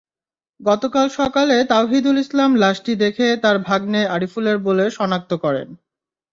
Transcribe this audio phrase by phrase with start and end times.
[0.59, 5.67] গতকাল সকালে তাওহিদুল ইসলাম লাশটি দেখে তাঁর ভাগনে আরিফুলের বলে শনাক্ত করেন।